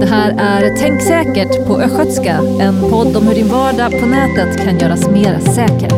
[0.00, 4.64] Det här är Tänk säkert på östgötska, en podd om hur din vardag på nätet
[4.64, 5.92] kan göras mer säker.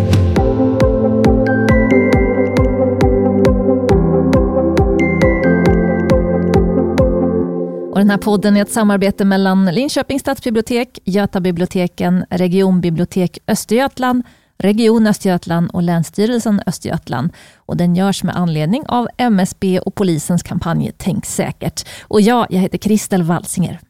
[7.90, 14.24] Och den här podden är ett samarbete mellan Linköpings stadsbibliotek, Götabiblioteken, Regionbibliotek Östergötland,
[14.62, 17.32] Region Östergötland och Länsstyrelsen Östergötland.
[17.56, 21.88] Och den görs med anledning av MSB och polisens kampanj Tänk säkert.
[22.02, 23.80] Och jag, jag heter Kristel Walsinger.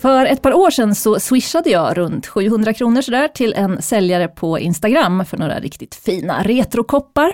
[0.00, 4.28] För ett par år sedan så swishade jag runt 700 kronor sådär till en säljare
[4.28, 7.32] på Instagram för några riktigt fina retrokoppar.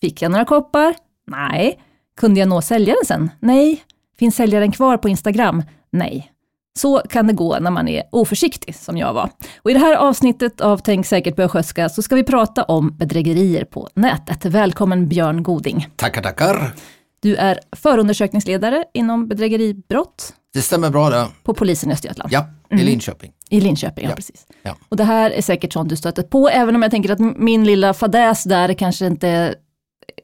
[0.00, 0.94] Fick jag några koppar?
[1.26, 1.80] Nej.
[2.20, 3.30] Kunde jag nå säljaren sen?
[3.40, 3.82] Nej.
[4.18, 5.62] Finns säljaren kvar på Instagram?
[5.90, 6.32] Nej.
[6.78, 9.30] Så kan det gå när man är oförsiktig, som jag var.
[9.62, 12.96] Och I det här avsnittet av Tänk säkert på östgötska så ska vi prata om
[12.96, 14.44] bedrägerier på nätet.
[14.44, 15.88] Välkommen Björn Goding.
[15.96, 16.72] Tackar, tackar.
[17.20, 21.26] Du är förundersökningsledare inom bedrägeribrott Det stämmer bra det.
[21.42, 22.32] på polisen i Östergötland.
[22.32, 23.32] Ja, i Linköping.
[23.50, 24.16] I Linköping, ja, Ja.
[24.16, 24.46] precis.
[24.62, 24.76] Ja.
[24.88, 27.64] Och det här är säkert sånt du stöter på, även om jag tänker att min
[27.64, 29.54] lilla fadäs där kanske inte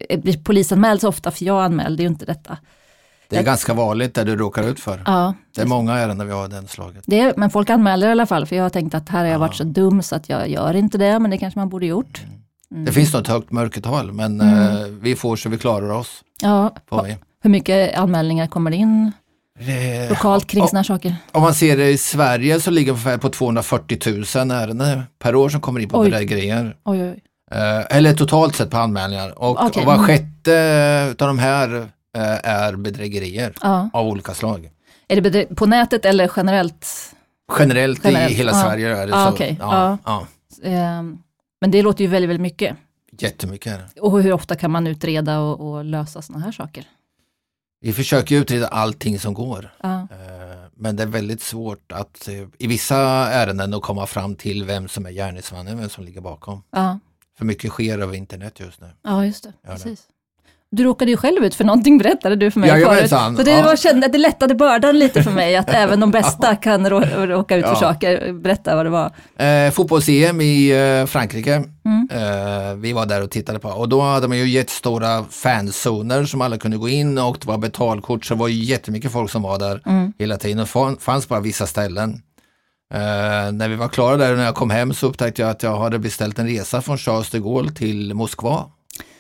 [0.08, 2.58] eh, blir polisanmäld så ofta, för jag anmälde ju inte detta.
[3.28, 5.02] Det är ganska vanligt det du råkar ut för.
[5.06, 7.02] Ja, Det är många ärenden vi har den slaget.
[7.06, 9.30] det är, men folk anmäler i alla fall, för jag har tänkt att här har
[9.30, 11.86] jag varit så dum så att jag gör inte det, men det kanske man borde
[11.86, 12.22] gjort.
[12.68, 14.76] Det finns nog ett högt mörkertal men Mm.
[14.76, 16.22] eh, vi får så vi klarar oss.
[16.42, 16.74] Ja,
[17.42, 19.12] hur mycket anmälningar kommer det in
[19.58, 21.16] Det- lokalt kring sådana här saker?
[21.32, 23.98] Om man ser det i Sverige så ligger ungefär på 240
[24.36, 26.10] 000 ärenden per år som kommer in på Oj.
[26.10, 26.76] bedrägerier.
[26.84, 27.18] Oj, oj.
[27.50, 29.38] Eh, eller totalt sett på anmälningar.
[29.38, 29.80] Och, Okej.
[29.80, 30.06] och var Mm.
[30.06, 33.90] sjätte utav de här är bedrägerier Ja.
[33.92, 34.70] av olika slag.
[35.08, 36.86] Är det på nätet eller generellt?
[37.58, 38.62] Generellt, Generellt, i hela ja.
[38.62, 39.32] Sverige är det Ja, så.
[39.32, 39.56] okej.
[39.60, 39.98] Ja.
[40.62, 41.18] Ehm,
[41.60, 42.76] Men det låter ju väldigt, väldigt mycket.
[43.18, 43.80] Jättemycket.
[44.00, 46.84] Och hur ofta kan man utreda och, och lösa sådana här saker?
[47.80, 49.70] Vi försöker utreda allting som går.
[49.84, 50.04] Eh,
[50.76, 52.96] Men det är väldigt svårt att eh, i vissa
[53.32, 56.62] ärenden att komma fram till vem som är gärningsmannen, vem som ligger bakom.
[56.72, 56.98] Ja,
[57.38, 58.90] För mycket sker över internet just nu.
[59.02, 59.52] ja just det.
[59.62, 59.96] Ja, det.
[60.76, 62.82] Du råkade ju själv ut för någonting, berättade du för mig förut.
[62.82, 63.62] Jajamensan, Så det ja.
[63.62, 67.00] var, kände att det lättade bördan lite för mig, att även de bästa kan rå,
[67.26, 67.76] råka ut för Ja.
[67.80, 68.32] saker.
[68.32, 69.10] Berätta vad det var.
[69.38, 70.70] Eh, Fotbolls-EM i
[71.00, 71.54] eh, Frankrike.
[71.86, 72.08] Mm.
[72.12, 76.40] Eh, vi var där och tittade på och då hade man ju jättestora fanzoner som
[76.40, 79.42] alla kunde gå in och det var betalkort så det var ju jättemycket folk som
[79.42, 80.12] var där Mm.
[80.18, 82.20] hela tiden och fan- fanns bara vissa ställen.
[82.94, 85.62] Eh, när vi var klara där och när jag kom hem så upptäckte jag att
[85.62, 88.64] jag hade beställt en resa från Charles de Gaulle till Moskva.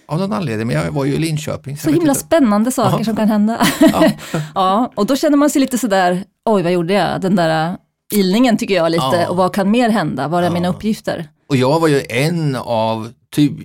[0.06, 1.76] Av någon anledning, men jag var ju i Linköping.
[1.76, 3.04] Så vet himla spännande saker Ja.
[3.04, 3.66] som kan hända.
[3.80, 4.10] Ja.
[4.54, 7.20] ja, och då känner man sig lite sådär, oj vad gjorde jag?
[7.20, 7.74] Den där äh,
[8.14, 9.28] ilningen tycker jag lite, Ja.
[9.28, 10.28] och vad kan mer hända?
[10.28, 10.52] Vad är Ja.
[10.52, 11.28] mina uppgifter?
[11.48, 13.12] Och jag var ju en av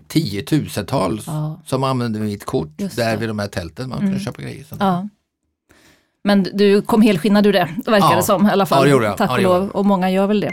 [0.07, 1.61] tiotusentals Ja.
[1.65, 3.89] som använde mitt kort där vid de här tälten.
[3.89, 4.65] Man kunde köpa grejer.
[4.79, 5.07] Ja.
[6.23, 8.79] Men du kom helskinnad ur det, verkar det som i alla fall.
[8.79, 9.17] Ja, det gjorde jag.
[9.17, 10.51] Tack och lov, och många gör väl det.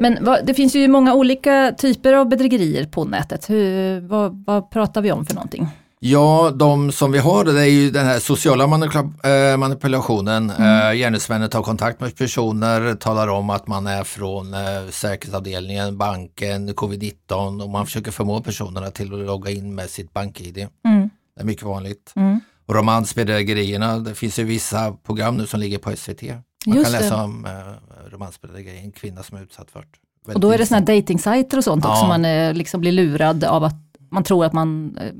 [0.00, 3.50] Men vad, det finns ju många olika typer av bedrägerier på nätet.
[3.50, 5.68] Hur, vad, vad pratar vi om för någonting?
[6.02, 10.50] Ja, de som vi har det är ju den här sociala eh, manipulationen.
[10.50, 10.96] Mm.
[10.96, 17.62] Gärningsmännen tar kontakt med personer, talar om att man är från eh, säkerhetsavdelningen, banken, covid-19
[17.62, 20.66] och man försöker förmå personerna till att logga in med sitt bank-id.
[20.84, 21.10] Mm.
[21.36, 22.12] Det är mycket vanligt.
[22.16, 22.40] Mm.
[22.66, 26.22] Och romansbedrägerierna, det finns ju vissa program nu som ligger på SVT.
[26.66, 27.22] Man Just kan läsa det.
[27.22, 29.80] om eh, romansbedrägeri, en kvinna som är utsatt för
[30.26, 30.34] det.
[30.34, 32.08] Och då är det sådana här datingsajter och sånt också, Ja.
[32.08, 33.74] man eh, liksom blir lurad av att
[34.10, 35.12] man tror att man eh,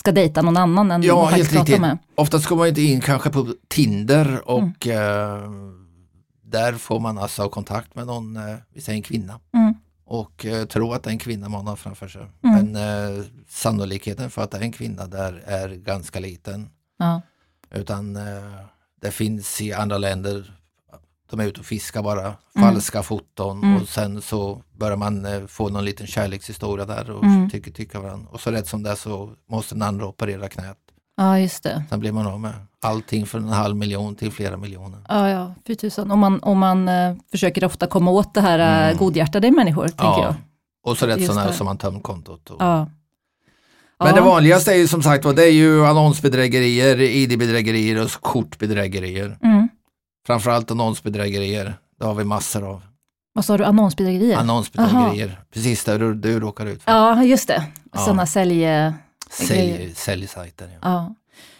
[0.00, 1.80] ska dejta någon annan än Ja, man faktiskt pratar riktigt.
[1.80, 1.98] med.
[2.14, 5.42] Oftast går man inte in kanske på Tinder och Mm.
[5.42, 5.50] eh,
[6.44, 9.40] där får man alltså kontakt med någon, eh, vi säger en kvinna.
[9.54, 9.74] Mm.
[10.06, 12.26] Och eh, tror att det är en kvinna man har framför sig.
[12.44, 12.72] Mm.
[12.72, 16.68] Men sannolikheten för att det är en kvinna där är ganska liten.
[16.98, 17.20] Ja.
[17.70, 18.18] Utan
[19.00, 20.58] det finns i andra länder,
[21.36, 22.36] de är ute och fiskar bara, Mm.
[22.72, 23.82] falska foton Mm.
[23.82, 27.50] och sen så börjar man eh, få någon liten kärlekshistoria där och Mm.
[27.50, 28.28] tycker, tycker varandra.
[28.32, 30.76] Och så rätt som det så måste den andra operera knät.
[31.16, 31.84] ja, just det.
[31.90, 34.98] Sen blir man av med allting från en halv miljon till flera miljoner.
[35.08, 36.10] Ja, ja, fy tusan.
[36.10, 38.98] Och man, och man eh, försöker ofta komma åt det här eh, Mm.
[38.98, 40.18] godhjärtade människor, tänker jag.
[40.24, 40.34] Ja.
[40.84, 42.50] Och så rätt Just som man tömt kontot.
[42.50, 42.56] Och...
[42.62, 42.88] Ja.
[43.98, 44.14] Men Ja.
[44.14, 49.38] det vanligaste är ju som sagt det är ju annonsbedrägerier, ID-bedrägerier och kortbedrägerier.
[49.42, 49.63] Mm.
[50.26, 51.74] Framförallt annonsbedrägerier.
[51.98, 52.82] Det har vi massor av.
[53.32, 54.36] Vad sa du, annonsbedrägerier?
[54.36, 55.40] Annonsbedrägerier.
[55.52, 56.92] Precis det du, du råkar ut för.
[56.92, 57.66] Ja, just det.
[57.92, 57.98] Ja.
[57.98, 58.66] Sådana sälj...
[59.30, 60.68] Sälj, säljsajter.
[60.72, 60.78] Ja.
[60.82, 61.14] Ja.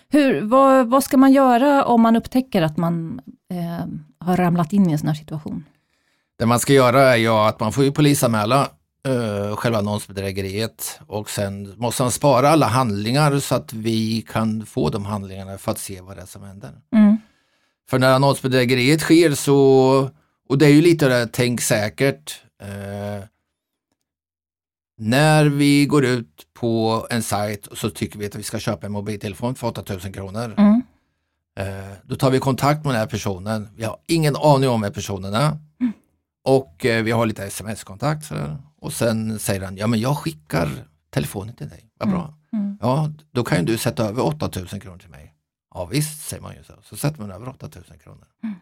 [0.08, 3.20] Hur, vad, vad ska man göra om man upptäcker att man
[3.50, 3.86] eh,
[4.26, 5.64] har ramlat in i en sån här situation?
[6.38, 8.68] Det man ska göra är ju att man får ju polisanmäla
[9.08, 14.90] uh, själva annonsbedrägeriet och sen måste han spara alla handlingar så att vi kan få
[14.90, 16.70] de handlingarna för att se vad det är som händer.
[16.96, 17.18] Mm.
[17.90, 20.10] För när annonsbedrägeriet sker så,
[20.48, 23.24] och det är ju lite det tänk säkert, eh,
[24.98, 28.86] när vi går ut på en sajt och så tycker vi att vi ska köpa
[28.86, 30.54] en mobiltelefon för 8000 kronor.
[30.56, 30.82] Mm.
[31.58, 33.68] Eh, då tar vi kontakt med den här personen.
[33.76, 35.58] Vi har ingen aning om vem personen är.
[35.80, 35.92] Mm.
[36.44, 38.32] Och eh, vi har lite sms-kontakt.
[38.80, 40.68] Och sen säger han, ja men jag skickar
[41.10, 42.34] telefonen till dig, vad bra.
[42.52, 42.78] Mm.
[42.80, 45.33] Ja, då kan ju du sätta över 8000 kronor till mig.
[45.74, 46.72] Ja visst, säger man ju så.
[46.82, 48.26] Så sätter man över 8000 kronor.
[48.42, 48.54] Mm.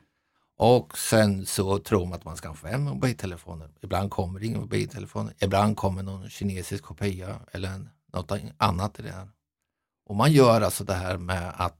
[0.56, 3.70] Och sen så tror man att man ska få hem mobiltelefoner.
[3.80, 5.30] Ibland kommer det ingen mobiltelefon.
[5.38, 9.28] Ibland kommer någon kinesisk kopia eller något annat i det här.
[10.08, 11.78] Och man gör alltså det här med att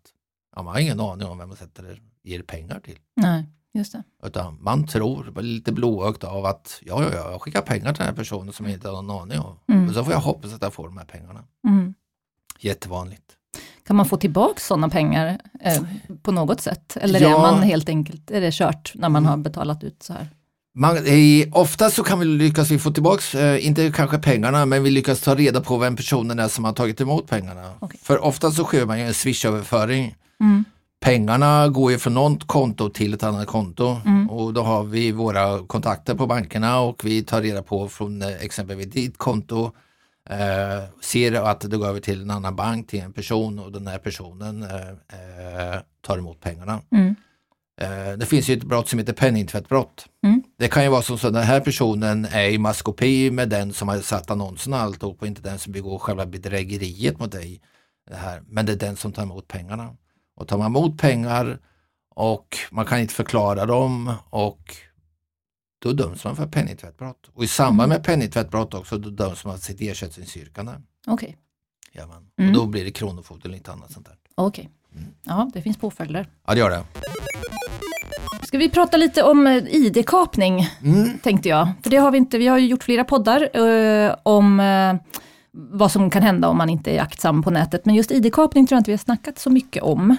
[0.56, 2.99] ja, man har ingen aning om vem man sätter, ger pengar till.
[3.17, 4.02] Nej, just det.
[4.23, 8.08] Utan man tror lite blåögt av att ja, ja, ja, jag skickar pengar till den
[8.08, 9.58] här personen som jag inte har någon aning om.
[9.69, 9.88] Mm.
[9.88, 11.44] Och så får jag hoppas att jag får de här pengarna.
[11.69, 11.94] Mm.
[12.58, 13.37] Jättevanligt.
[13.87, 15.83] Kan man få tillbaka sådana pengar eh,
[16.23, 16.97] på något sätt?
[17.01, 17.39] Eller är Ja.
[17.39, 20.29] man helt enkelt, är det kört när man har betalat ut så här?
[20.75, 24.83] Man, i, ofta så kan vi lyckas vi få tillbaks, eh, inte kanske pengarna, men
[24.83, 27.73] vi lyckas ta reda på vem personen är som har tagit emot pengarna.
[27.79, 28.01] Okej.
[28.03, 30.15] För ofta så sker man ju en swishöverföring.
[30.41, 30.65] Mm.
[31.01, 34.31] Pengarna går ju från något konto till ett annat konto Mm.
[34.31, 38.29] och då har vi våra kontakter på bankerna och vi tar reda på från eh,
[38.29, 39.71] exempelvis ditt konto
[40.31, 43.87] eh, ser att det går över till en annan bank till en person och den
[43.87, 46.81] här personen eh, eh, tar emot pengarna.
[46.93, 47.15] Mm.
[47.81, 50.07] Eh, det finns ju ett brott som heter penningtvättbrott.
[50.25, 50.43] Mm.
[50.59, 53.73] Det kan ju vara som så att den här personen är i maskopi med den
[53.73, 57.61] som har satt annonsen och och inte den som begår själva bedrägeriet mot dig.
[58.11, 58.43] Det här.
[58.47, 59.97] Men det är den som tar emot pengarna.
[60.37, 61.59] Och tar man emot pengar
[62.15, 64.77] och man kan inte förklara dem och
[65.82, 67.31] då döms man för penningtvättbrott.
[67.34, 70.73] Och i samband med penningtvättbrott också då döms man till sitt ersättningsyrkande.
[71.06, 71.37] Okej,
[71.93, 72.23] Jajamän.
[72.38, 72.50] Mm.
[72.50, 74.17] Och då blir det kronofogden och lite annat sånt där.
[74.34, 74.70] okej.
[74.94, 75.08] Mm.
[75.25, 76.26] Ja, det finns påföljder.
[76.46, 76.84] Ja det gör det.
[78.46, 81.19] Ska vi prata lite om eh, ID-kapning, Mm.
[81.19, 81.69] tänkte jag.
[81.82, 84.94] För det har vi inte, vi har ju gjort flera poddar eh, om eh,
[85.52, 87.84] vad som kan hända om man inte är aktsam på nätet.
[87.84, 90.17] Men just ID-kapning tror jag inte vi har snackat så mycket om.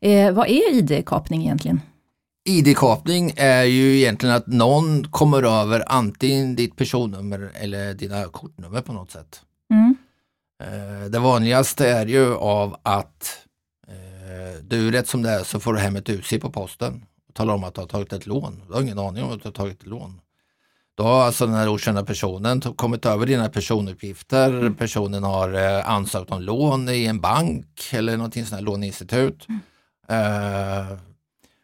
[0.00, 1.80] Eh, vad är ID-kapning egentligen?
[2.44, 8.92] ID-kapning är ju egentligen att någon kommer över antingen ditt personnummer eller dina kortnummer på
[8.92, 9.40] något sätt.
[9.70, 9.96] Mm.
[10.62, 13.38] Eh, Det vanligaste är ju av att
[13.88, 17.34] eh, du rätt som det är så får du hem ett UC på posten och
[17.34, 18.62] talar om att du har tagit ett lån.
[18.68, 20.20] Du har ingen aning om att du har tagit ett lån.
[20.94, 24.70] Då har alltså den här okända personen kommit över dina personuppgifter.
[24.78, 29.46] Personen har eh, ansökt om lån i en bank eller någonting sånt här låneinstitut.
[30.08, 30.98] Eh,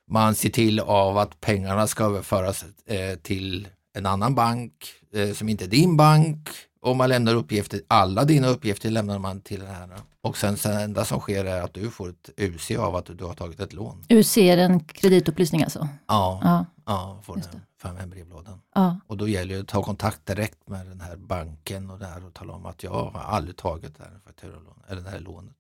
[0.09, 4.73] man ser till av att pengarna ska överföras eh, till en annan bank
[5.13, 6.49] eh, som inte är din bank.
[6.81, 9.89] Och man lämnar uppgifter, alla dina uppgifter lämnar man till den här.
[10.21, 13.19] Och sen, sen det enda som sker är att du får ett UC av att
[13.19, 14.05] du har tagit ett lån.
[14.09, 15.89] UC är en kreditupplysning alltså?
[16.07, 18.61] Ja, Ja, ja får den fram hem brevlådan.
[18.75, 19.01] ja.
[19.07, 22.35] Och då gäller det att ta kontakt direkt med den här banken och där och
[22.35, 25.55] tala om att jag har aldrig tagit det här fakturalån, eller det här lånet.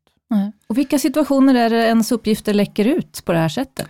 [0.67, 3.89] Och vilka situationer är det ens uppgifter läcker ut på det här sättet?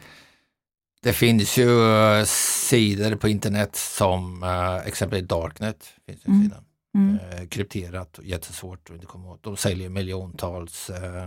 [1.02, 1.82] Det finns ju
[2.18, 5.84] eh, sidor på internet som uh, exempelvis Darknet.
[6.06, 6.42] Finns en Mm.
[6.44, 6.56] sida.
[6.94, 7.18] Mm.
[7.42, 9.42] Eh, krypterat och jättesvårt att inte komma åt.
[9.42, 11.24] De säljer miljontals eh,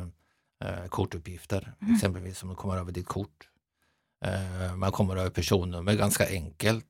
[0.65, 1.95] eh, kortuppgifter, Mm.
[1.95, 3.47] exempelvis du kommer över ditt kort.
[4.25, 6.85] Eh, man kommer över personnummer ganska enkelt.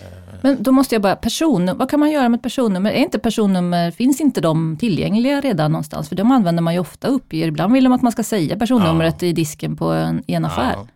[0.00, 0.06] Eh,
[0.42, 2.92] Men då måste jag bara, person, vad kan man göra med personnummer?
[2.92, 6.08] Är inte personnummer, finns inte de tillgängliga redan någonstans?
[6.08, 7.48] För de använder man ju ofta uppger.
[7.48, 10.72] Ibland vill de att man ska säga personnumret i disken på en, i en affär.
[10.72, 10.86] Ja.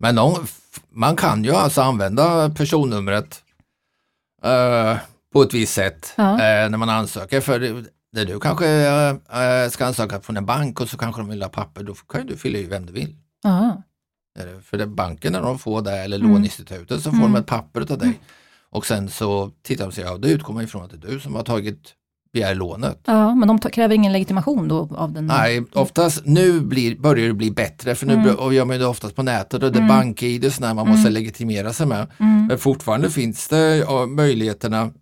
[0.00, 0.46] Men de,
[0.90, 3.42] man kan ju alltså använda personnumret
[4.44, 4.96] eh,
[5.32, 6.32] på ett visst sätt Ja.
[6.32, 7.40] eh, när man ansöker.
[7.40, 7.60] För
[8.12, 11.48] det, du kanske eh, ska ansöka från en bank och så kanske de vill ha
[11.48, 13.16] papper, då kan du fylla i vem du vill.
[13.42, 13.82] Ja.
[14.62, 16.30] För det banken när de får det eller Mm.
[16.32, 17.32] låneinstitutet så får Mm.
[17.32, 18.20] de ett papper av dig.
[18.70, 21.20] Och sen så tittar de och säger, ja det utgår ifrån att det är du
[21.20, 21.94] som har tagit
[22.32, 23.00] begär lånet.
[23.04, 25.26] ja, men de kräver ingen legitimation då av den?
[25.26, 28.34] Nej, oftast nu blir, börjar det bli bättre för nu Mm.
[28.36, 29.88] och gör man det oftast på nätet och det är Mm.
[29.88, 32.06] bank-id och sådär man måste legitimera sig med.
[32.18, 32.46] Mm.
[32.46, 34.92] Men fortfarande finns det ja, möjligheterna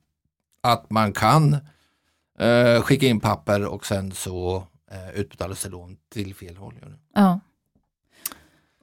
[0.62, 1.56] att man kan
[2.38, 4.56] eh, skicka in papper och sen så
[4.90, 6.74] eh, utbetalas det lån till fel håll.
[7.14, 7.40] Ja.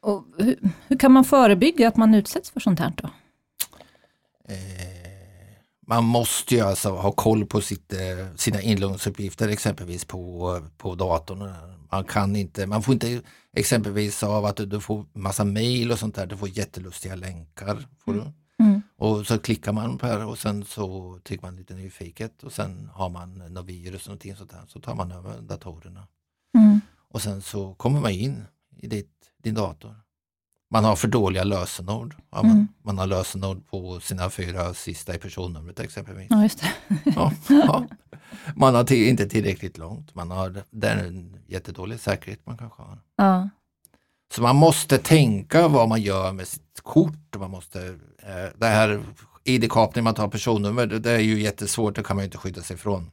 [0.02, 0.56] Och hur,
[0.88, 3.10] hur kan man förebygga att man utsätts för sånt här då?
[4.50, 5.03] Eh,
[5.88, 11.54] man måste ju alltså ha koll på sitt, eh, sina inloggningsuppgifter exempelvis på, på datorn.
[11.92, 13.22] Man kan inte, man får inte
[13.56, 17.88] exempelvis av att du, du får massa mail och sånt där, du får jättelustiga länkar.
[18.06, 18.24] Får du.
[18.64, 18.82] Mm.
[18.98, 22.90] Och så klickar man på det och sen så tycker man lite nyfiket och sen
[22.94, 24.64] har man något virus och någonting sånt där.
[24.68, 26.08] Så tar man över datorerna.
[26.58, 26.82] Mm.
[27.10, 28.44] Och sen så kommer man in
[28.78, 29.96] i ditt, din dator.
[30.74, 32.16] Man har för dåliga lösenord.
[32.32, 32.68] Ja, man, Mm.
[32.84, 36.28] man har lösenord på sina fyra sista i personnumret exempelvis.
[36.30, 36.64] Ja, just.
[37.16, 37.86] Ja, ja.
[38.56, 40.16] Man har inte tillräckligt långt.
[40.16, 43.00] Man har det är en jättedålig säkerhet man kanske har.
[43.16, 43.50] Ja.
[44.36, 47.38] Så man måste tänka vad man gör med sitt kort.
[47.38, 47.80] Man måste,
[48.24, 49.04] eh, det här
[49.44, 52.76] ID-kapning, man tar personnummer, det, det är ju jättesvårt, det kan man inte skydda sig
[52.76, 53.12] ifrån.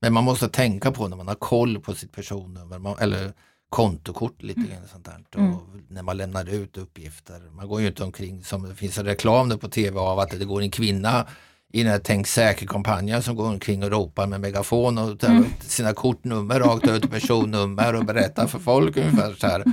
[0.00, 3.32] Men man måste tänka på när man har koll på sitt personnummer man, eller
[3.72, 5.40] kontokort lite grann sånt där.
[5.40, 5.54] Mm.
[5.54, 7.40] Och när man lämnar ut uppgifter.
[7.52, 10.30] Man går ju inte omkring som det finns en reklam nu på tv av att
[10.30, 11.26] det går en kvinna
[11.72, 15.44] i den här Tänk säker-kampanjen som går omkring och ropar med megafon och tar Mm.
[15.60, 19.64] sina kortnummer rakt ut personnummer och berättar för folk ungefär så här.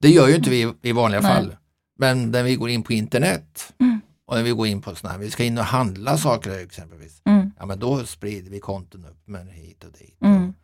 [0.00, 1.32] Det gör ju inte vi i vanliga Nej.
[1.34, 1.56] fall.
[1.98, 4.00] Men när vi går in på internet Mm.
[4.26, 7.22] och när vi går in på sådana här, vi ska in och handla saker exempelvis.
[7.24, 7.50] Mm.
[7.58, 10.16] Ja men då sprider vi konton upp men hit och dit.
[10.22, 10.54] Mm.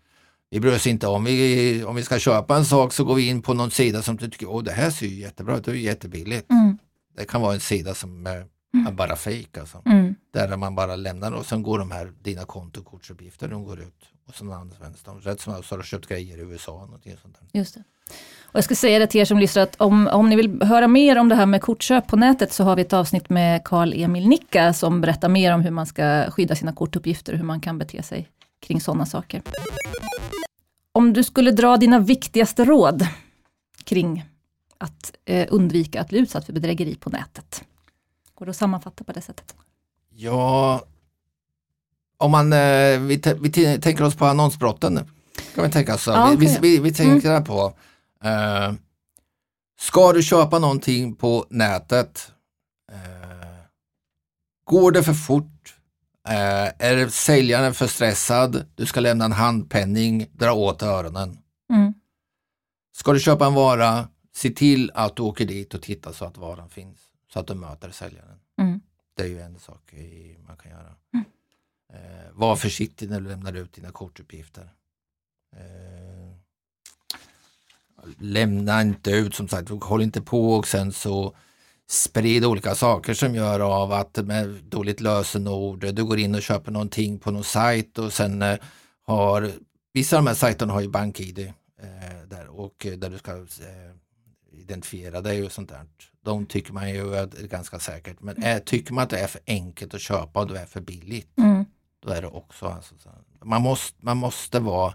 [0.54, 3.28] Vi bryr oss inte om vi, om vi ska köpa en sak så går vi
[3.28, 5.70] in på någon sida som du tycker, åh det här ser ju jättebra ut, det
[5.70, 6.50] är jättebilligt.
[6.50, 6.78] Mm.
[7.16, 8.46] Det kan vara en sida som är,
[8.88, 9.82] är bara fejk alltså.
[9.86, 10.14] Mm.
[10.32, 13.94] Där man bara lämnar och sen går de här dina kontokortsuppgifter, de går ut
[14.28, 15.20] och sen används de.
[15.20, 16.72] Rätt som så har du köpt grejer i USA.
[16.72, 17.58] Någonting sånt där.
[17.58, 17.82] Just det.
[18.42, 20.88] Och jag ska säga det till er som lyssnar att om, om ni vill höra
[20.88, 24.28] mer om det här med kortköp på nätet så har vi ett avsnitt med Karl-Emil
[24.28, 27.78] Nicka som berättar mer om hur man ska skydda sina kortuppgifter och hur man kan
[27.78, 28.28] bete sig
[28.66, 29.42] kring sådana saker.
[30.96, 33.06] Om du skulle dra dina viktigaste råd
[33.84, 34.24] kring
[34.78, 37.64] att eh, undvika att bli utsatt för bedrägeri på nätet.
[38.34, 39.54] Går det att sammanfatta på det sättet?
[40.10, 40.82] Ja,
[42.16, 45.00] om man, eh, vi, vi tänker oss på annonsbrotten.
[45.54, 46.10] Kan vi tänka så.
[46.10, 47.74] Ja, vi, vi, vi, vi tänker här på,
[48.24, 48.72] eh,
[49.80, 52.32] ska du köpa någonting på nätet,
[52.92, 53.58] eh,
[54.64, 55.73] går det för fort,
[56.28, 61.38] eh, är säljaren för stressad, du ska lämna en handpenning, dra åt öronen.
[61.72, 61.94] Mm.
[62.92, 66.36] Ska du köpa en vara, se till att du åker dit och tittar så att
[66.36, 66.98] varan finns,
[67.32, 68.38] så att du möter säljaren.
[68.58, 68.80] Mm.
[69.16, 69.94] Det är ju en sak
[70.46, 70.94] man kan göra.
[71.94, 74.68] Eh, var försiktig när du lämnar ut dina kortuppgifter.
[75.56, 76.34] Eh,
[78.18, 81.36] lämna inte ut som sagt, håll inte på och sen så
[81.90, 86.72] sprid olika saker som gör av att med dåligt lösenord, du går in och köper
[86.72, 88.56] någonting på någon sajt och sen eh,
[89.02, 89.50] har,
[89.92, 93.32] vissa av de här sajterna har ju bank-id eh, där och eh, där du ska
[93.36, 93.94] eh,
[94.52, 95.86] identifiera dig och sånt där.
[96.24, 98.20] De tycker man ju är ganska säkert.
[98.20, 100.80] Men är, tycker man att det är för enkelt att köpa och det är för
[100.80, 101.64] billigt, Mm.
[102.00, 102.94] då är det också alltså,
[103.44, 104.94] man, måste, man måste vara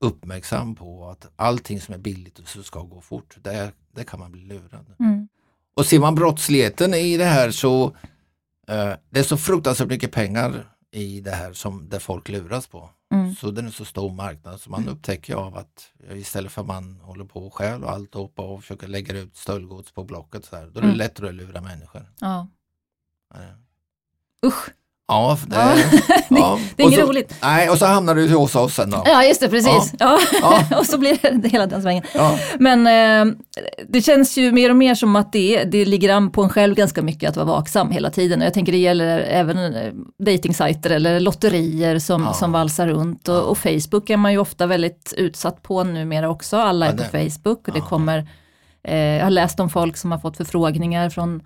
[0.00, 4.20] uppmärksam på att allting som är billigt och så ska gå fort, det, det kan
[4.20, 4.86] man bli lurad.
[4.98, 5.17] Mm.
[5.78, 7.84] Och ser man brottsligheten i det här så
[8.68, 12.90] eh, det är så fruktansvärt mycket pengar i det här som där folk luras på.
[13.14, 13.34] Mm.
[13.34, 17.00] Så den är så stor marknad så man upptäcker av att istället för att man
[17.02, 20.62] håller på och stjäl och alltihopa och försöker lägga ut stöldgods på Blocket så här,
[20.62, 20.96] då är det Mm.
[20.96, 22.12] lättare att lura människor.
[22.20, 22.48] Ja.
[23.34, 23.40] Ja.
[24.48, 24.70] Usch.
[25.08, 25.74] Ja, det, Ja.
[26.28, 26.58] ja.
[26.76, 27.34] det är inget så, roligt.
[27.42, 29.02] Nej, och så hamnar du hos oss sen då.
[29.06, 29.92] Ja, just det, precis.
[29.98, 30.18] Ja.
[30.40, 30.64] Ja.
[30.78, 32.04] och så blir det hela den svängen.
[32.58, 33.34] Men eh,
[33.88, 36.74] det känns ju mer och mer som att det, det ligger an på en själv
[36.74, 38.40] ganska mycket att vara vaksam hela tiden.
[38.40, 43.28] Och jag tänker det gäller även eh, datingsajter eller lotterier som, som valsar runt.
[43.28, 46.56] Och, och Facebook är man ju ofta väldigt utsatt på numera också.
[46.56, 48.28] Alla är på Facebook och det kommer,
[48.84, 51.42] eh, jag har läst om folk som har fått förfrågningar från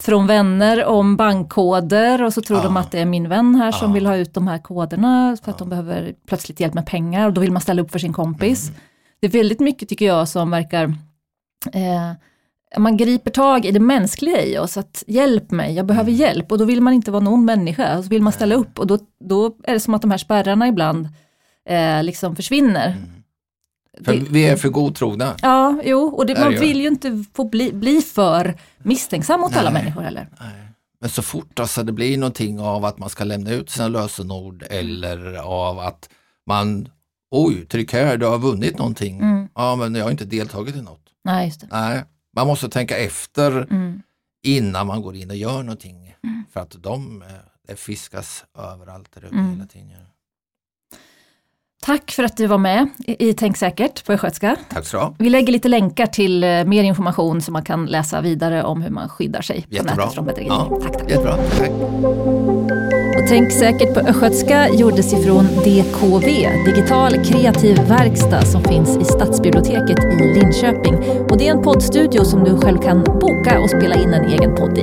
[0.00, 2.64] från vänner om bankkoder och så tror Ja.
[2.64, 3.94] de att det är min vän här som Ja.
[3.94, 7.32] vill ha ut de här koderna för att de behöver plötsligt hjälp med pengar och
[7.32, 8.68] då vill man ställa upp för sin kompis.
[8.68, 8.80] Mm.
[9.20, 10.84] Det är väldigt mycket tycker jag som verkar,
[11.72, 12.12] eh,
[12.78, 16.20] man griper tag i det mänskliga i oss, att hjälp mig, jag behöver Mm.
[16.20, 18.78] hjälp och då vill man inte vara någon människa, och så vill man ställa upp
[18.78, 21.08] och då, då är det som att de här spärrarna ibland
[21.68, 22.86] eh, liksom försvinner.
[22.88, 23.02] Mm.
[24.04, 25.34] För Det- vi är för godtrogna.
[25.42, 29.70] Ja, jo, och det, man vill ju inte få bli, bli för misstänksam mot alla
[29.70, 29.82] Nej.
[29.82, 30.28] människor heller.
[30.40, 30.62] Nej.
[31.00, 34.64] Men så fort alltså det blir någonting av att man ska lämna ut sina lösenord
[34.70, 36.08] eller av att
[36.46, 36.88] man,
[37.30, 39.20] oj, tryck här, du har vunnit någonting.
[39.20, 39.48] Mm.
[39.54, 41.02] Ja, men jag har inte deltagit i något.
[41.24, 41.66] Nej, just det.
[41.70, 42.04] Nej,
[42.36, 44.02] man måste tänka efter Mm.
[44.46, 46.14] innan man går in och gör någonting.
[46.52, 47.28] För att de, eh,
[47.68, 49.50] det fiskas överallt där ute Mm.
[49.52, 49.88] hela tiden.
[51.86, 54.56] Tack för att du var med i Tänk säkert på Östgötska.
[54.68, 55.24] Tack så du.
[55.24, 58.90] Vi lägger lite länkar till eh, mer information så man kan läsa vidare om hur
[58.90, 59.94] man skyddar sig på Jättebra.
[59.94, 60.66] nätet från bedrägerier.
[60.70, 60.80] Ja.
[60.82, 61.10] Tack, tack.
[61.10, 61.36] Jättebra.
[61.36, 61.70] Tack.
[63.16, 66.26] Och Tänk säkert på Östgötska gjordes ifrån DKV,
[66.64, 70.94] Digital kreativ verkstad som finns i Stadsbiblioteket i Linköping.
[71.30, 74.54] Och det är en poddstudio som du själv kan boka och spela in en egen
[74.54, 74.82] podd i.